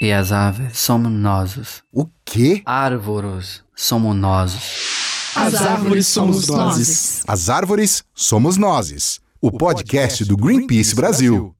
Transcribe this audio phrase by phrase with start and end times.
[0.00, 1.82] E as aves somos nós.
[1.92, 2.62] O quê?
[2.64, 4.54] Árvores somos nós.
[5.34, 7.24] As árvores somos nós.
[7.26, 9.20] As árvores somos nós.
[9.40, 11.52] O podcast do Greenpeace Brasil.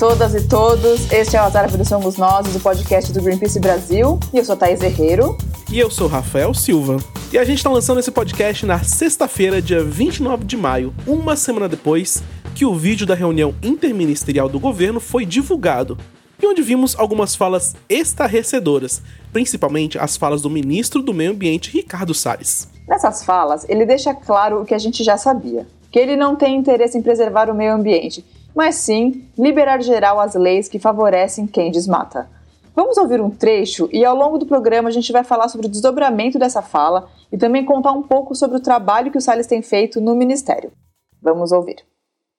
[0.00, 4.18] Todas e todos, este é o As Árvores Somos Nós, o podcast do Greenpeace Brasil,
[4.32, 5.36] e eu sou Thaís Herreiro.
[5.70, 6.96] E eu sou Rafael Silva.
[7.30, 11.68] E a gente está lançando esse podcast na sexta-feira, dia 29 de maio, uma semana
[11.68, 12.22] depois
[12.54, 15.98] que o vídeo da reunião interministerial do governo foi divulgado,
[16.42, 19.02] e onde vimos algumas falas estarrecedoras,
[19.34, 22.70] principalmente as falas do ministro do Meio Ambiente, Ricardo Salles.
[22.88, 26.56] Nessas falas, ele deixa claro o que a gente já sabia, que ele não tem
[26.56, 31.70] interesse em preservar o meio ambiente, mas sim liberar geral as leis que favorecem quem
[31.70, 32.28] desmata.
[32.74, 35.70] Vamos ouvir um trecho e ao longo do programa a gente vai falar sobre o
[35.70, 39.60] desdobramento dessa fala e também contar um pouco sobre o trabalho que o Salles tem
[39.60, 40.72] feito no Ministério.
[41.20, 41.76] Vamos ouvir.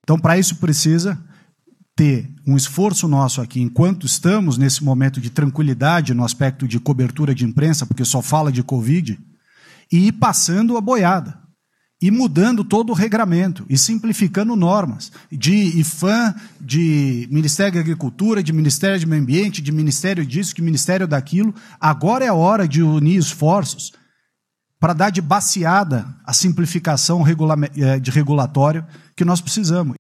[0.03, 1.17] Então, para isso precisa
[1.95, 7.35] ter um esforço nosso aqui, enquanto estamos nesse momento de tranquilidade no aspecto de cobertura
[7.35, 9.19] de imprensa, porque só fala de Covid,
[9.91, 11.40] e ir passando a boiada
[12.01, 18.51] e mudando todo o regramento e simplificando normas de IFAM, de Ministério da Agricultura, de
[18.51, 21.53] Ministério do Meio Ambiente, de Ministério disso, de Ministério daquilo.
[21.79, 23.93] Agora é a hora de unir esforços
[24.79, 27.23] para dar de baseada a simplificação
[28.01, 28.83] de regulatório
[29.15, 29.95] que nós precisamos.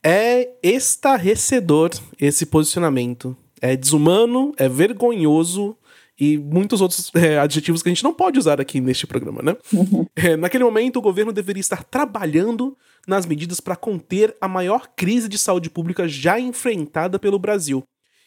[0.00, 1.90] É estarrecedor
[2.20, 3.36] esse posicionamento.
[3.60, 5.76] É desumano, é vergonhoso,
[6.24, 9.56] e muitos outros é, adjetivos que a gente não pode usar aqui neste programa, né?
[10.14, 12.76] É, naquele momento, o governo deveria estar trabalhando
[13.08, 17.82] nas medidas para conter a maior crise de saúde pública já enfrentada pelo Brasil.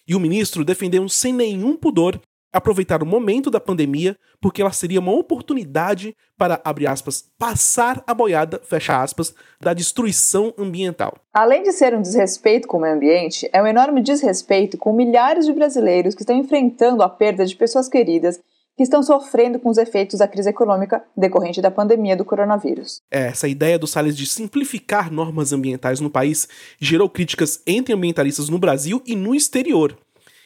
[0.05, 2.19] E o ministro defendeu sem nenhum pudor
[2.55, 8.13] aproveitar o momento da pandemia, porque ela seria uma oportunidade para, abre aspas, passar a
[8.13, 11.17] boiada, fecha aspas, da destruição ambiental.
[11.33, 15.45] Além de ser um desrespeito com o meio ambiente, é um enorme desrespeito com milhares
[15.45, 18.39] de brasileiros que estão enfrentando a perda de pessoas queridas
[18.77, 23.01] que estão sofrendo com os efeitos da crise econômica decorrente da pandemia do coronavírus.
[23.09, 26.47] Essa ideia do Salles de simplificar normas ambientais no país
[26.79, 29.97] gerou críticas entre ambientalistas no Brasil e no exterior.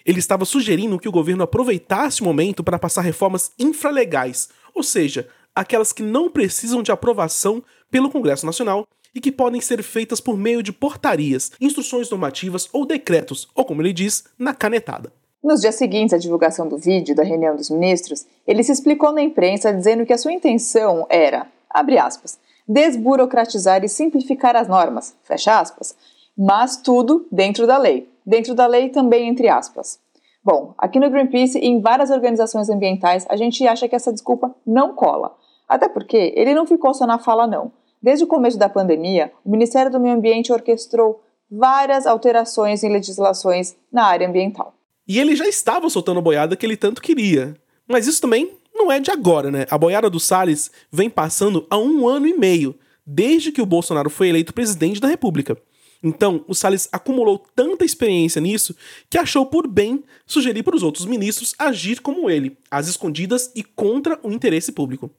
[0.05, 5.27] Ele estava sugerindo que o governo aproveitasse o momento para passar reformas infralegais, ou seja,
[5.55, 10.37] aquelas que não precisam de aprovação pelo Congresso Nacional e que podem ser feitas por
[10.37, 15.11] meio de portarias, instruções normativas ou decretos, ou como ele diz, na canetada.
[15.43, 19.21] Nos dias seguintes à divulgação do vídeo da reunião dos ministros, ele se explicou na
[19.21, 22.37] imprensa dizendo que a sua intenção era, abre aspas,
[22.67, 25.95] desburocratizar e simplificar as normas, fecha aspas,
[26.37, 29.99] mas tudo dentro da lei, dentro da lei também entre aspas.
[30.43, 34.55] Bom, aqui no Greenpeace e em várias organizações ambientais, a gente acha que essa desculpa
[34.65, 35.35] não cola.
[35.67, 37.71] Até porque ele não ficou só na fala, não.
[38.01, 43.75] Desde o começo da pandemia, o Ministério do Meio Ambiente orquestrou várias alterações em legislações
[43.91, 44.73] na área ambiental.
[45.07, 47.55] E ele já estava soltando a boiada que ele tanto queria.
[47.87, 49.65] Mas isso também não é de agora, né?
[49.69, 52.75] A boiada do Salles vem passando há um ano e meio,
[53.05, 55.57] desde que o Bolsonaro foi eleito presidente da República.
[56.03, 58.75] Então, o Salles acumulou tanta experiência nisso
[59.09, 63.63] que achou por bem sugerir para os outros ministros agir como ele, às escondidas e
[63.63, 65.11] contra o interesse público.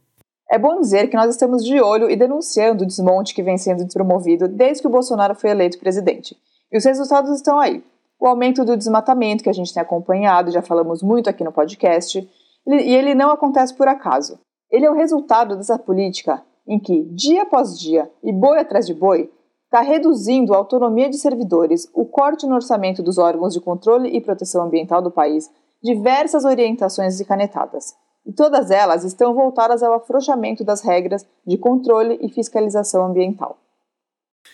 [0.50, 3.86] É bom dizer que nós estamos de olho e denunciando o desmonte que vem sendo
[3.86, 6.36] promovido desde que o Bolsonaro foi eleito presidente.
[6.72, 7.84] E os resultados estão aí.
[8.18, 12.28] O aumento do desmatamento que a gente tem acompanhado, já falamos muito aqui no podcast,
[12.66, 14.38] e ele não acontece por acaso.
[14.70, 18.94] Ele é o resultado dessa política em que, dia após dia e boi atrás de
[18.94, 19.30] boi,
[19.70, 24.20] está reduzindo a autonomia de servidores, o corte no orçamento dos órgãos de controle e
[24.20, 25.48] proteção ambiental do país,
[25.80, 27.94] diversas orientações e canetadas.
[28.26, 33.58] E todas elas estão voltadas ao afrouxamento das regras de controle e fiscalização ambiental.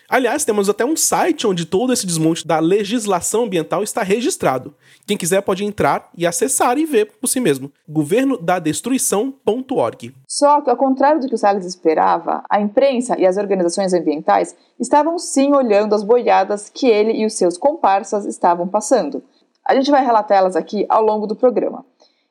[0.08, 4.72] Aliás, temos até um site onde todo esse desmonte da legislação ambiental está registrado.
[5.04, 7.72] Quem quiser pode entrar e acessar e ver por si mesmo.
[7.88, 10.14] governodadestruição.org.
[10.28, 14.54] Só que, ao contrário do que o Salles esperava, a imprensa e as organizações ambientais
[14.78, 19.24] estavam sim olhando as boiadas que ele e os seus comparsas estavam passando.
[19.64, 21.84] A gente vai relatar elas aqui ao longo do programa.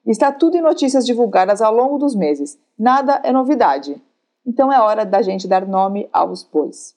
[0.05, 2.57] Está tudo em notícias divulgadas ao longo dos meses.
[2.79, 4.01] Nada é novidade.
[4.45, 6.95] Então é hora da gente dar nome aos bois.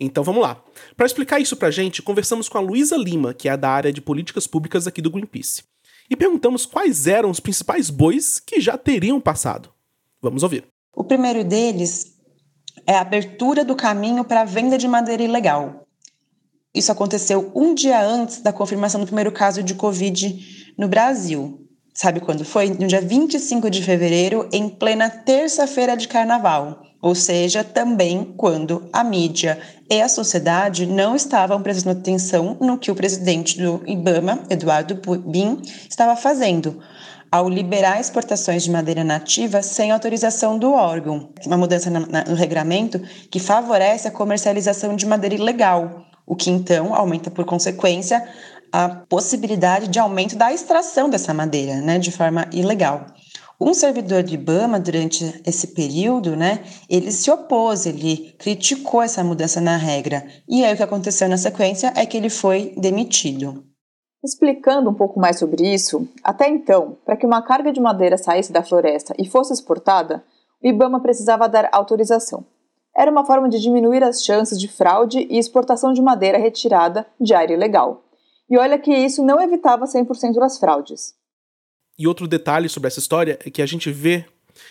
[0.00, 0.62] Então vamos lá.
[0.96, 4.00] Para explicar isso pra gente, conversamos com a Luísa Lima, que é da área de
[4.00, 5.64] políticas públicas aqui do Greenpeace.
[6.08, 9.70] E perguntamos quais eram os principais bois que já teriam passado.
[10.22, 10.64] Vamos ouvir.
[10.94, 12.16] O primeiro deles
[12.86, 15.86] é a abertura do caminho para a venda de madeira ilegal.
[16.74, 21.66] isso aconteceu um dia antes da confirmação do primeiro caso de Covid no Brasil.
[21.92, 22.70] Sabe quando foi?
[22.70, 26.80] No dia 25 de fevereiro, em plena terça-feira de carnaval.
[27.00, 29.58] Ou seja, também quando a mídia
[29.88, 35.62] e a sociedade não estavam prestando atenção no que o presidente do IBAMA, Eduardo Bin,
[35.88, 36.80] estava fazendo
[37.30, 41.30] ao liberar exportações de madeira nativa sem autorização do órgão.
[41.46, 43.00] Uma mudança no regramento
[43.30, 48.26] que favorece a comercialização de madeira ilegal, o que então aumenta, por consequência,
[48.72, 53.06] a possibilidade de aumento da extração dessa madeira, né, de forma ilegal.
[53.60, 59.60] Um servidor do IBAMA, durante esse período, né, ele se opôs, ele criticou essa mudança
[59.60, 60.24] na regra.
[60.48, 63.64] E aí o que aconteceu na sequência é que ele foi demitido.
[64.22, 68.52] Explicando um pouco mais sobre isso, até então, para que uma carga de madeira saísse
[68.52, 70.22] da floresta e fosse exportada,
[70.62, 72.44] o IBAMA precisava dar autorização.
[72.96, 77.34] Era uma forma de diminuir as chances de fraude e exportação de madeira retirada de
[77.34, 78.04] área ilegal.
[78.48, 81.17] E olha que isso não evitava 100% das fraudes.
[81.98, 84.24] E outro detalhe sobre essa história é que a gente vê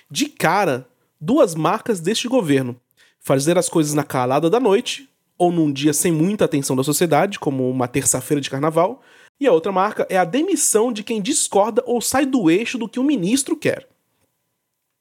[0.09, 0.87] de cara
[1.19, 2.79] duas marcas deste governo:
[3.19, 7.37] fazer as coisas na calada da noite, ou num dia sem muita atenção da sociedade,
[7.37, 9.01] como uma terça-feira de carnaval,
[9.39, 12.87] e a outra marca é a demissão de quem discorda ou sai do eixo do
[12.87, 13.87] que o ministro quer.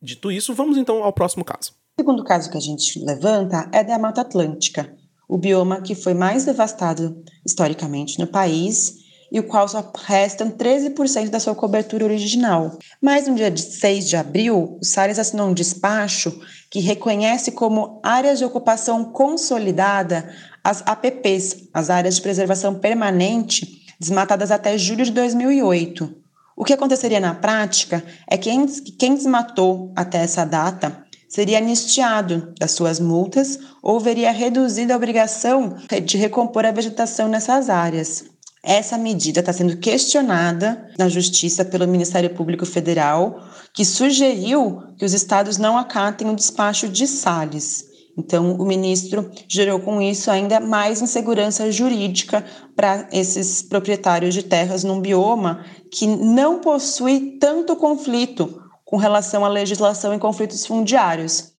[0.03, 1.73] Dito isso, vamos então ao próximo caso.
[1.99, 4.95] O segundo caso que a gente levanta é da Mata Atlântica,
[5.27, 11.29] o bioma que foi mais devastado historicamente no país e o qual só restam 13%
[11.29, 12.79] da sua cobertura original.
[13.01, 16.41] Mas no dia 6 de abril, o Salles assinou um despacho
[16.71, 20.31] que reconhece como áreas de ocupação consolidada
[20.63, 26.27] as APPs, as áreas de preservação permanente, desmatadas até julho de 2008.
[26.57, 28.51] O que aconteceria na prática é que
[28.99, 35.77] quem desmatou até essa data seria anistiado das suas multas ou veria reduzida a obrigação
[36.05, 38.25] de recompor a vegetação nessas áreas.
[38.67, 43.39] Essa medida está sendo questionada na Justiça pelo Ministério Público Federal,
[43.73, 47.85] que sugeriu que os estados não acatem o despacho de Salles.
[48.19, 54.83] Então, o ministro gerou com isso ainda mais insegurança jurídica para esses proprietários de terras
[54.83, 61.53] num bioma que não possui tanto conflito com relação à legislação em conflitos fundiários.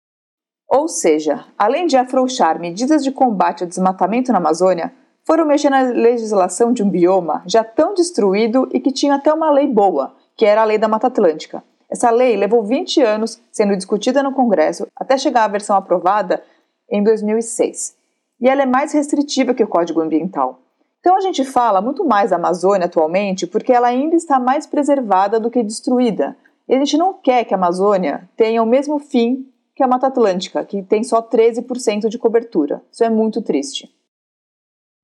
[0.69, 4.91] Ou seja, além de afrouxar medidas de combate ao desmatamento na Amazônia,
[5.27, 9.51] foram mexer na legislação de um bioma já tão destruído e que tinha até uma
[9.51, 11.61] lei boa, que era a Lei da Mata Atlântica.
[11.89, 16.41] Essa lei levou 20 anos sendo discutida no Congresso até chegar à versão aprovada
[16.89, 17.93] em 2006.
[18.39, 20.61] E ela é mais restritiva que o Código Ambiental.
[21.01, 25.41] Então a gente fala muito mais da Amazônia atualmente porque ela ainda está mais preservada
[25.41, 26.37] do que destruída,
[26.69, 29.45] e a gente não quer que a Amazônia tenha o mesmo fim
[29.75, 32.81] que a Mata Atlântica, que tem só 13% de cobertura.
[32.91, 33.89] Isso é muito triste.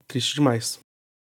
[0.07, 0.79] Triste demais.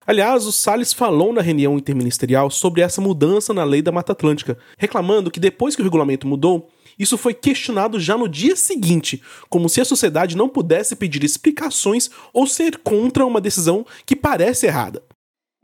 [0.07, 4.57] Aliás, o Salles falou na reunião interministerial sobre essa mudança na lei da Mata Atlântica,
[4.79, 9.21] reclamando que depois que o regulamento mudou, isso foi questionado já no dia seguinte,
[9.51, 14.67] como se a sociedade não pudesse pedir explicações ou ser contra uma decisão que parece
[14.67, 15.03] errada.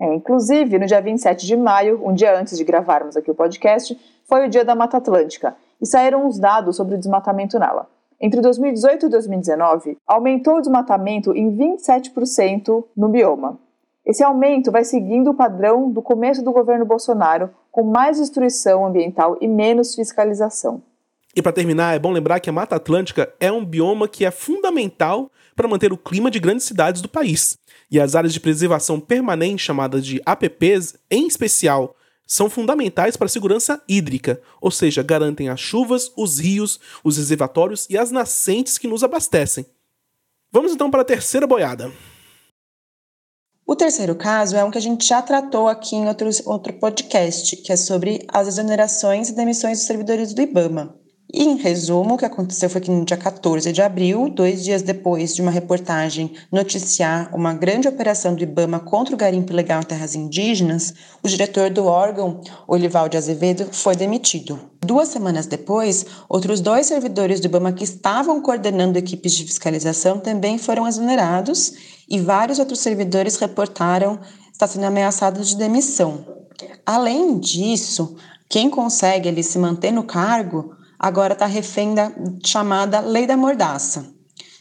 [0.00, 3.96] É, inclusive, no dia 27 de maio, um dia antes de gravarmos aqui o podcast,
[4.24, 7.88] foi o dia da Mata Atlântica e saíram os dados sobre o desmatamento nela.
[8.24, 13.58] Entre 2018 e 2019, aumentou o desmatamento em 27% no bioma.
[14.06, 19.36] Esse aumento vai seguindo o padrão do começo do governo Bolsonaro, com mais destruição ambiental
[19.40, 20.80] e menos fiscalização.
[21.34, 24.30] E para terminar, é bom lembrar que a Mata Atlântica é um bioma que é
[24.30, 27.58] fundamental para manter o clima de grandes cidades do país
[27.90, 31.96] e as áreas de preservação permanente, chamadas de APPs, em especial,
[32.32, 37.86] são fundamentais para a segurança hídrica, ou seja, garantem as chuvas, os rios, os reservatórios
[37.90, 39.66] e as nascentes que nos abastecem.
[40.50, 41.92] Vamos então para a terceira boiada.
[43.66, 47.54] O terceiro caso é um que a gente já tratou aqui em outro, outro podcast,
[47.54, 51.01] que é sobre as exonerações e demissões dos servidores do IBAMA.
[51.32, 54.82] E, em resumo, o que aconteceu foi que no dia 14 de abril, dois dias
[54.82, 59.86] depois de uma reportagem noticiar uma grande operação do Ibama contra o garimpo ilegal em
[59.86, 64.60] terras indígenas, o diretor do órgão, Olivaldo Azevedo, foi demitido.
[64.84, 70.58] Duas semanas depois, outros dois servidores do Ibama que estavam coordenando equipes de fiscalização também
[70.58, 71.72] foram exonerados
[72.10, 74.20] e vários outros servidores reportaram
[74.52, 76.26] estar sendo ameaçados de demissão.
[76.84, 78.16] Além disso,
[78.50, 82.12] quem consegue se manter no cargo agora está refém da
[82.44, 84.06] chamada Lei da Mordaça.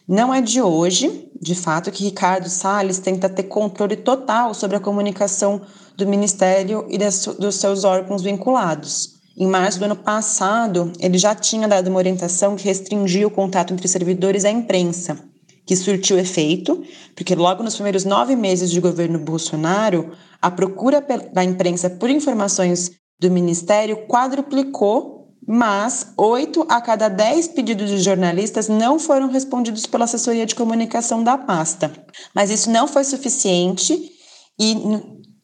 [0.08, 4.80] Não é de hoje, de fato, que Ricardo Salles tenta ter controle total sobre a
[4.80, 5.62] comunicação
[5.96, 9.22] do Ministério e dos seus órgãos vinculados.
[9.38, 13.72] Em março do ano passado, ele já tinha dado uma orientação que restringia o contato
[13.72, 15.18] entre servidores e a imprensa,
[15.66, 16.84] que surtiu efeito,
[17.16, 22.92] porque logo nos primeiros nove meses de governo Bolsonaro, a procura da imprensa por informações
[23.20, 30.06] do Ministério quadruplicou, mas oito a cada dez pedidos de jornalistas não foram respondidos pela
[30.06, 31.92] assessoria de comunicação da pasta.
[32.34, 34.12] Mas isso não foi suficiente
[34.60, 34.76] e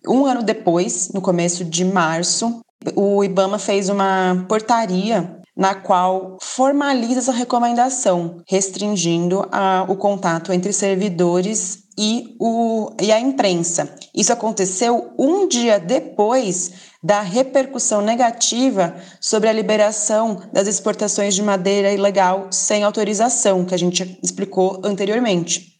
[0.07, 2.61] um ano depois, no começo de março,
[2.95, 10.71] o IBAMA fez uma portaria na qual formaliza essa recomendação, restringindo a, o contato entre
[10.71, 13.95] servidores e, o, e a imprensa.
[14.13, 16.71] Isso aconteceu um dia depois
[17.07, 23.77] da repercussão negativa sobre a liberação das exportações de madeira ilegal sem autorização, que a
[23.77, 25.79] gente explicou anteriormente.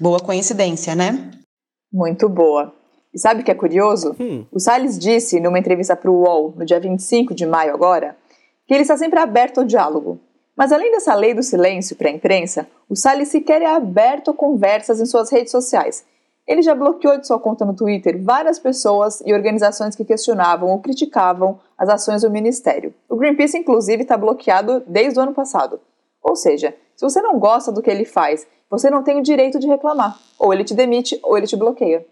[0.00, 1.32] Boa coincidência, né?
[1.92, 2.72] Muito boa.
[3.12, 4.16] E sabe o que é curioso?
[4.18, 4.46] Hum.
[4.50, 8.16] O Salles disse numa entrevista para o UOL no dia 25 de maio agora
[8.66, 10.18] que ele está sempre aberto ao diálogo.
[10.56, 14.34] Mas além dessa lei do silêncio para a imprensa, o Salles sequer é aberto a
[14.34, 16.06] conversas em suas redes sociais.
[16.46, 20.78] Ele já bloqueou de sua conta no Twitter várias pessoas e organizações que questionavam ou
[20.78, 22.92] criticavam as ações do ministério.
[23.08, 25.80] O Greenpeace, inclusive, está bloqueado desde o ano passado.
[26.22, 29.58] Ou seja, se você não gosta do que ele faz, você não tem o direito
[29.58, 30.18] de reclamar.
[30.38, 32.04] Ou ele te demite, ou ele te bloqueia.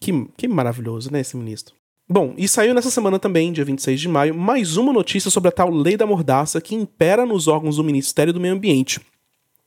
[0.00, 1.74] Que, que maravilhoso, né, esse ministro?
[2.08, 5.52] Bom, e saiu nessa semana também, dia 26 de maio, mais uma notícia sobre a
[5.52, 9.00] tal lei da mordaça que impera nos órgãos do Ministério do Meio Ambiente.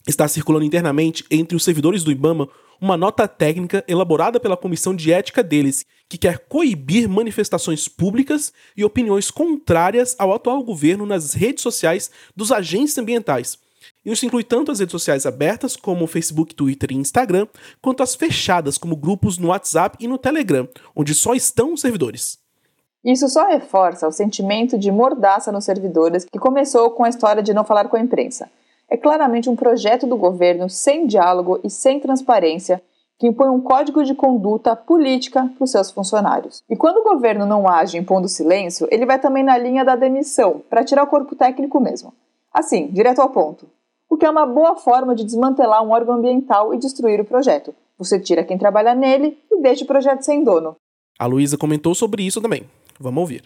[0.07, 2.47] Está circulando internamente entre os servidores do IBAMA
[2.81, 8.83] uma nota técnica elaborada pela comissão de ética deles, que quer coibir manifestações públicas e
[8.83, 13.57] opiniões contrárias ao atual governo nas redes sociais dos agentes ambientais.
[14.05, 17.47] Isso inclui tanto as redes sociais abertas, como Facebook, Twitter e Instagram,
[17.81, 22.39] quanto as fechadas, como grupos no WhatsApp e no Telegram, onde só estão os servidores.
[23.03, 27.53] Isso só reforça o sentimento de mordaça nos servidores que começou com a história de
[27.53, 28.49] não falar com a imprensa.
[28.89, 32.81] É claramente um projeto do governo sem diálogo e sem transparência
[33.17, 36.63] que impõe um código de conduta política para os seus funcionários.
[36.69, 40.61] E quando o governo não age impondo silêncio, ele vai também na linha da demissão,
[40.69, 42.13] para tirar o corpo técnico mesmo.
[42.53, 43.67] Assim, direto ao ponto
[44.09, 47.75] o que é uma boa forma de desmantelar um órgão ambiental e destruir o projeto.
[47.97, 50.75] Você tira quem trabalha nele e deixa o projeto sem dono.
[51.19, 52.63] A Luísa comentou sobre isso também.
[52.99, 53.43] Vamos ouvir.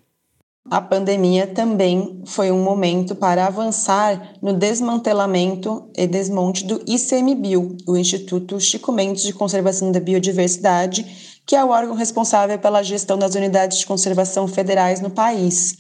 [0.70, 7.98] A pandemia também foi um momento para avançar no desmantelamento e desmonte do ICMBio, o
[7.98, 13.36] Instituto Chico Mendes de Conservação da Biodiversidade, que é o órgão responsável pela gestão das
[13.36, 15.76] unidades de conservação federais no país.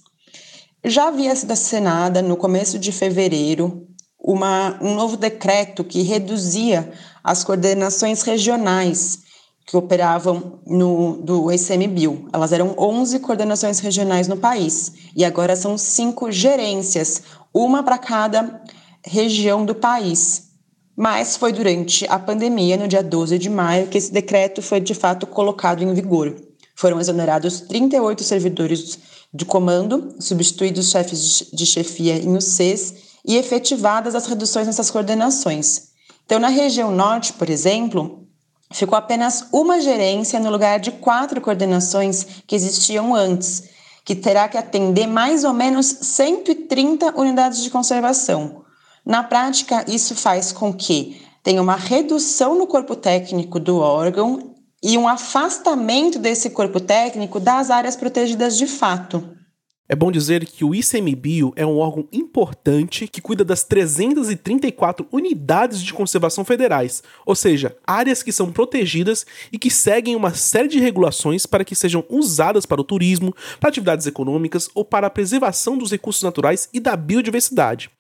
[0.84, 3.88] Já havia sido assinada no começo de fevereiro
[4.20, 6.92] uma, um novo decreto que reduzia
[7.24, 9.20] as coordenações regionais
[9.65, 12.27] que operavam no, do ICMBio.
[12.34, 18.62] Elas eram 11 coordenações regionais no país e agora são cinco gerências, uma para cada
[19.05, 20.53] região do país.
[20.96, 24.93] Mas foi durante a pandemia, no dia 12 de maio, que esse decreto foi de
[24.93, 26.36] fato colocado em vigor.
[26.75, 29.00] Foram exonerados 38 servidores
[29.34, 32.93] de comando, substituídos chefes de chefia em UCs
[33.25, 35.93] e efetivadas as reduções nessas coordenações.
[36.25, 38.27] Então, na região norte, por exemplo,
[38.74, 43.63] ficou apenas uma gerência no lugar de quatro coordenações que existiam antes,
[44.03, 48.63] que terá que atender mais ou menos 130 unidades de conservação.
[49.06, 54.98] Na prática, isso faz com que tenha uma redução no corpo técnico do órgão e
[54.98, 59.38] um afastamento desse corpo técnico das áreas protegidas de fato.
[59.88, 65.82] É bom dizer que o ICMBio é um órgão importante que cuida das 334 unidades
[65.82, 70.80] de conservação federais, ou seja, áreas que são protegidas e que seguem uma série de
[70.80, 75.78] regulações para que sejam usadas para o turismo, para atividades econômicas ou para a preservação
[75.78, 77.92] dos recursos naturais e da biodiversidade.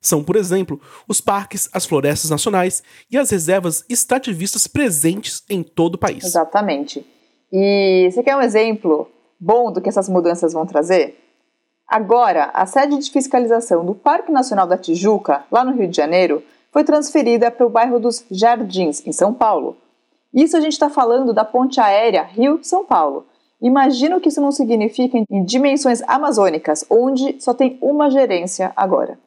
[0.00, 5.96] São, por exemplo, os parques, as florestas nacionais e as reservas extrativistas presentes em todo
[5.96, 6.24] o país.
[6.24, 7.04] Exatamente.
[7.52, 9.08] E você quer um exemplo
[9.40, 11.18] bom do que essas mudanças vão trazer?
[11.92, 16.42] Agora, a sede de fiscalização do Parque Nacional da Tijuca, lá no Rio de Janeiro,
[16.70, 19.76] foi transferida para o bairro dos Jardins, em São Paulo.
[20.32, 23.26] Isso a gente está falando da ponte aérea Rio-São Paulo.
[23.60, 29.18] Imagina o que isso não significa em dimensões amazônicas, onde só tem uma gerência agora.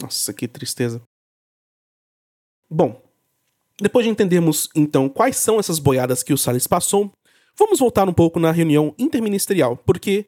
[0.00, 1.02] Nossa, que tristeza.
[2.70, 2.94] Bom,
[3.80, 7.10] depois de entendermos então quais são essas boiadas que o Salles passou,
[7.58, 10.26] vamos voltar um pouco na reunião interministerial, porque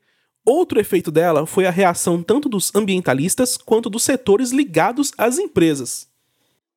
[0.51, 6.09] Outro efeito dela foi a reação tanto dos ambientalistas quanto dos setores ligados às empresas.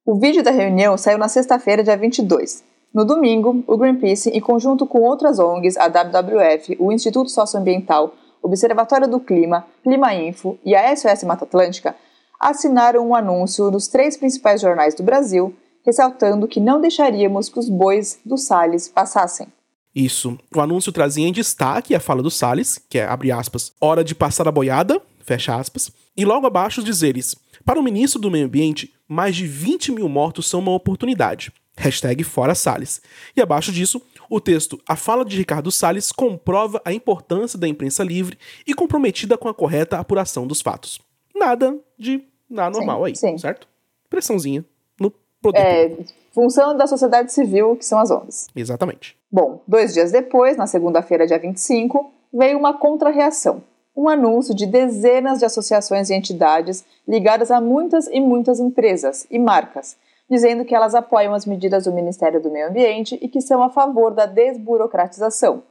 [0.05, 2.65] O vídeo da reunião saiu na sexta-feira, dia 22.
[2.93, 8.13] No domingo, o Greenpeace, em conjunto com outras ONGs, a WWF, o Instituto Socioambiental,
[8.43, 11.95] Observatório do Clima, Clima Info e a SOS Mata Atlântica,
[12.37, 17.69] assinaram um anúncio nos três principais jornais do Brasil, ressaltando que não deixaríamos que os
[17.69, 19.47] bois do Salles passassem.
[19.93, 20.37] Isso.
[20.55, 24.15] O anúncio trazia em destaque a fala do Salles, que é, abre aspas, hora de
[24.15, 28.45] passar a boiada, fecha aspas, e logo abaixo os dizeres, para o ministro do Meio
[28.45, 31.51] Ambiente, mais de 20 mil mortos são uma oportunidade.
[31.77, 33.01] Hashtag fora Salles.
[33.35, 38.03] E abaixo disso, o texto A fala de Ricardo Salles comprova a importância da imprensa
[38.03, 40.99] livre e comprometida com a correta apuração dos fatos.
[41.35, 43.37] Nada de nada normal sim, aí, sim.
[43.37, 43.67] certo?
[44.09, 44.65] Pressãozinha
[45.41, 45.61] produto.
[45.61, 45.91] É,
[46.31, 48.47] função da sociedade civil, que são as ONGs.
[48.55, 49.17] Exatamente.
[49.31, 53.63] Bom, dois dias depois, na segunda-feira, dia 25, veio uma contra-reação.
[53.95, 59.37] Um anúncio de dezenas de associações e entidades ligadas a muitas e muitas empresas e
[59.37, 59.97] marcas,
[60.29, 63.69] dizendo que elas apoiam as medidas do Ministério do Meio Ambiente e que são a
[63.69, 65.63] favor da desburocratização,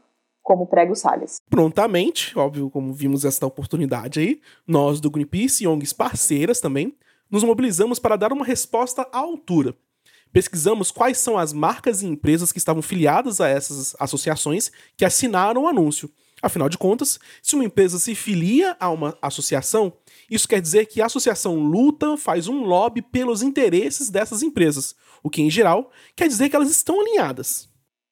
[0.43, 1.37] como prega o Salles.
[1.49, 6.95] Prontamente, óbvio, como vimos esta oportunidade aí, nós do Greenpeace e ONGs parceiras também,
[7.31, 9.75] nos mobilizamos para dar uma resposta à altura.
[10.33, 15.65] Pesquisamos quais são as marcas e empresas que estavam filiadas a essas associações que assinaram
[15.65, 16.11] o anúncio.
[16.43, 19.93] Afinal de contas, se uma empresa se filia a uma associação,
[20.31, 25.29] isso quer dizer que a associação luta, faz um lobby pelos interesses dessas empresas, o
[25.29, 27.69] que, em geral, quer dizer que elas estão alinhadas.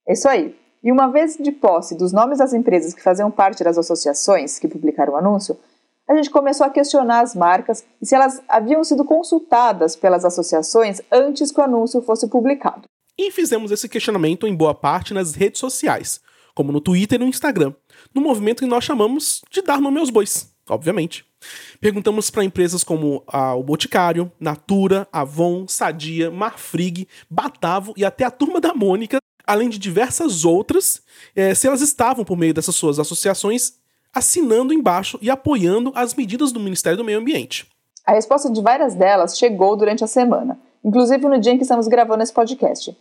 [0.07, 0.55] Isso aí.
[0.83, 4.69] E uma vez de posse dos nomes das empresas que faziam parte das associações que
[4.69, 5.59] publicaram o anúncio,
[6.09, 11.03] a gente começou a questionar as marcas e se elas haviam sido consultadas pelas associações
[11.13, 12.89] antes que o anúncio fosse publicado.
[13.17, 16.21] E fizemos esse questionamento em boa parte nas redes sociais,
[16.55, 17.75] como no Twitter e no Instagram,
[18.15, 21.27] no movimento que nós chamamos de dar nome aos bois, obviamente.
[21.81, 28.31] Perguntamos para empresas como a, o Boticário, Natura, Avon, Sadia, Marfrig, Batavo e até a
[28.31, 31.03] Turma da Mônica, além de diversas outras,
[31.35, 33.79] é, se elas estavam por meio dessas suas associações
[34.15, 37.67] assinando embaixo e apoiando as medidas do Ministério do Meio Ambiente.
[38.07, 41.89] A resposta de várias delas chegou durante a semana, inclusive no dia em que estamos
[41.89, 42.97] gravando esse podcast.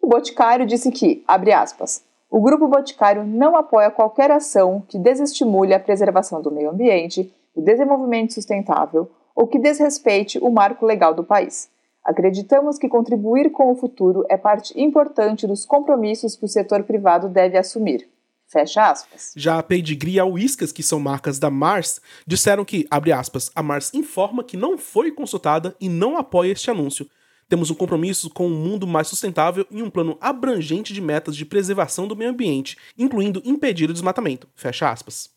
[0.00, 5.74] O Boticário disse que, abre aspas, o Grupo Boticário não apoia qualquer ação que desestimule
[5.74, 11.24] a preservação do meio ambiente, o desenvolvimento sustentável ou que desrespeite o marco legal do
[11.24, 11.68] país.
[12.04, 17.28] Acreditamos que contribuir com o futuro é parte importante dos compromissos que o setor privado
[17.28, 18.08] deve assumir.
[18.50, 19.32] Fecha aspas.
[19.36, 23.48] Já a Pedigree e a Whiskas, que são marcas da Mars, disseram que, abre aspas,
[23.54, 27.08] a Mars informa que não foi consultada e não apoia este anúncio.
[27.48, 31.44] Temos um compromisso com um mundo mais sustentável e um plano abrangente de metas de
[31.44, 34.48] preservação do meio ambiente, incluindo impedir o desmatamento.
[34.56, 35.30] Fecha aspas.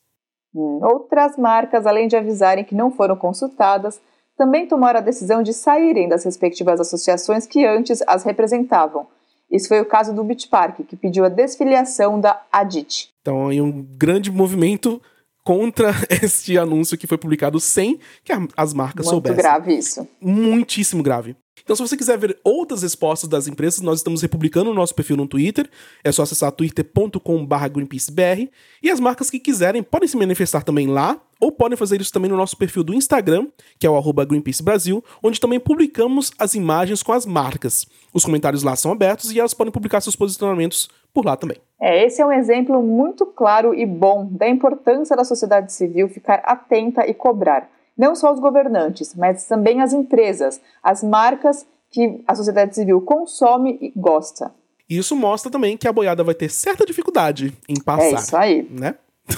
[0.54, 4.02] Hum, outras marcas, além de avisarem que não foram consultadas,
[4.36, 9.08] também tomaram a decisão de saírem das respectivas associações que antes as representavam.
[9.52, 13.14] Isso foi o caso do Beach Park, que pediu a desfiliação da ADIT.
[13.22, 15.02] Então, aí um grande movimento
[15.44, 19.36] contra este anúncio que foi publicado sem que as marcas Muito soubessem.
[19.36, 20.08] Muito grave isso.
[20.22, 21.36] Muitíssimo grave.
[21.64, 25.16] Então, se você quiser ver outras respostas das empresas, nós estamos republicando o nosso perfil
[25.16, 25.70] no Twitter.
[26.04, 28.50] É só acessar twitter.com.br GreenpeaceBR.
[28.82, 32.30] E as marcas que quiserem podem se manifestar também lá, ou podem fazer isso também
[32.30, 33.48] no nosso perfil do Instagram,
[33.80, 37.86] que é o arroba Greenpeace Brasil, onde também publicamos as imagens com as marcas.
[38.14, 41.58] Os comentários lá são abertos e elas podem publicar seus posicionamentos por lá também.
[41.84, 46.42] É, esse é um exemplo muito claro e bom da importância da sociedade civil ficar
[46.46, 52.34] atenta e cobrar não só os governantes, mas também as empresas, as marcas que a
[52.34, 54.52] sociedade civil consome e gosta.
[54.90, 58.04] Isso mostra também que a boiada vai ter certa dificuldade em passar.
[58.04, 58.68] É isso aí.
[58.70, 58.96] Né?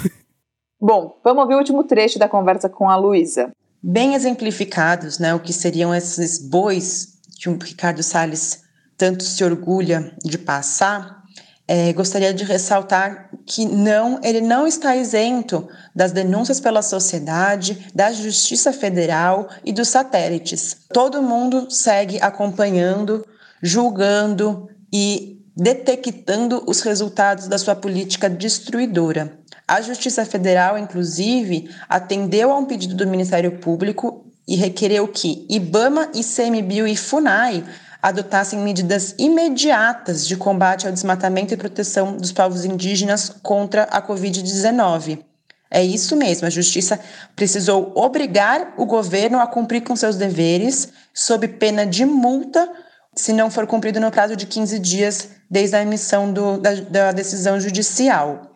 [0.79, 3.51] Bom, vamos ouvir o último trecho da conversa com a Luísa.
[3.81, 8.63] Bem exemplificados, né, o que seriam esses bois que o Ricardo Salles
[8.97, 11.24] tanto se orgulha de passar,
[11.67, 18.11] é, gostaria de ressaltar que não, ele não está isento das denúncias pela sociedade, da
[18.11, 20.77] Justiça Federal e dos satélites.
[20.93, 23.25] Todo mundo segue acompanhando,
[23.61, 29.39] julgando e detectando os resultados da sua política destruidora.
[29.67, 36.09] A Justiça Federal, inclusive, atendeu a um pedido do Ministério Público e requereu que IBAMA,
[36.13, 37.63] ICMBio e FUNAI
[38.05, 45.25] adotassem medidas imediatas de combate ao desmatamento e proteção dos povos indígenas contra a Covid-19.
[45.71, 46.99] É isso mesmo, a Justiça
[47.35, 52.71] precisou obrigar o governo a cumprir com seus deveres, sob pena de multa,
[53.15, 57.11] se não for cumprido no prazo de 15 dias desde a emissão do, da, da
[57.11, 58.51] decisão judicial.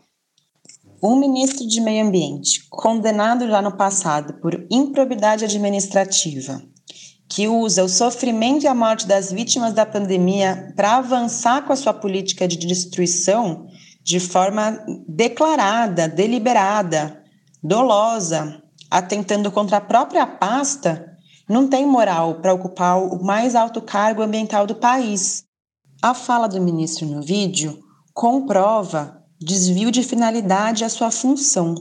[1.01, 6.61] Um ministro de Meio Ambiente, condenado já no passado por improbidade administrativa,
[7.29, 11.75] que usa o sofrimento e a morte das vítimas da pandemia para avançar com a
[11.75, 13.67] sua política de destruição
[14.03, 17.23] de forma declarada, deliberada,
[17.61, 21.05] dolosa, atentando contra a própria pasta
[21.47, 25.43] não tem moral para ocupar o mais alto cargo ambiental do país.
[26.01, 27.79] A fala do ministro no vídeo
[28.13, 31.75] comprova desvio de finalidade à sua função.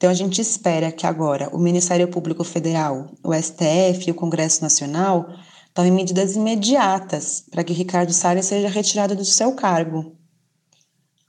[0.00, 4.62] Então a gente espera que agora o Ministério Público Federal, o STF e o Congresso
[4.62, 5.28] Nacional
[5.74, 10.16] tomem medidas imediatas para que Ricardo Salles seja retirado do seu cargo.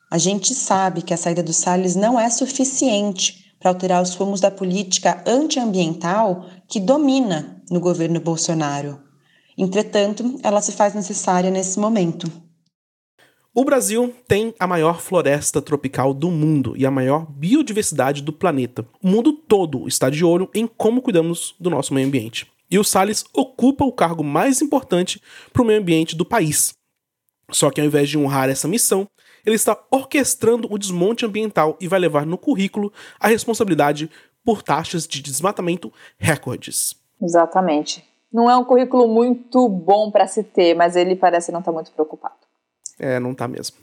[0.09, 4.39] A gente sabe que a saída do Salles não é suficiente para alterar os rumos
[4.39, 9.01] da política antiambiental que domina no governo Bolsonaro.
[9.57, 12.31] Entretanto, ela se faz necessária nesse momento.
[13.53, 18.85] O Brasil tem a maior floresta tropical do mundo e a maior biodiversidade do planeta.
[19.03, 22.49] O mundo todo está de olho em como cuidamos do nosso meio ambiente.
[22.71, 26.71] E o Salles ocupa o cargo mais importante para o meio ambiente do país.
[27.51, 29.05] Só que ao invés de honrar essa missão,
[29.45, 34.09] ele está orquestrando o desmonte ambiental e vai levar no currículo a responsabilidade
[34.45, 36.95] por taxas de desmatamento recordes.
[37.21, 38.01] Exatamente.
[38.31, 41.75] Não é um currículo muito bom para se ter, mas ele parece não estar tá
[41.75, 42.40] muito preocupado.
[42.99, 43.77] É, não tá mesmo.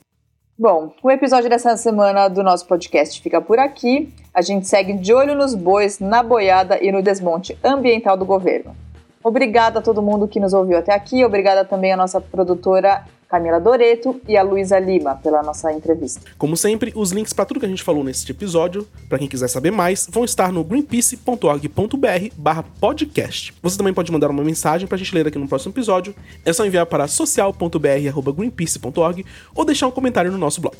[0.57, 4.13] Bom, o episódio dessa semana do nosso podcast fica por aqui.
[4.33, 8.75] A gente segue de olho nos bois, na boiada e no desmonte ambiental do governo.
[9.23, 11.25] Obrigada a todo mundo que nos ouviu até aqui.
[11.25, 16.21] Obrigada também à nossa produtora Camila Doreto e a Luísa Lima pela nossa entrevista.
[16.37, 19.47] Como sempre, os links para tudo que a gente falou neste episódio, para quem quiser
[19.47, 23.53] saber mais, vão estar no greenpeace.org.br/podcast.
[23.61, 26.15] Você também pode mandar uma mensagem para a gente ler aqui no próximo episódio.
[26.43, 30.75] É só enviar para social.br@greenpeace.org ou deixar um comentário no nosso blog.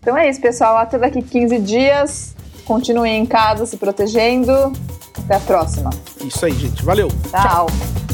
[0.00, 0.78] Então é isso, pessoal.
[0.78, 2.34] Até daqui 15 dias.
[2.64, 4.72] Continuem em casa se protegendo.
[5.18, 5.90] Até a próxima.
[6.24, 6.84] Isso aí, gente.
[6.84, 7.08] Valeu.
[7.30, 7.66] Tchau.
[7.66, 8.11] Tchau.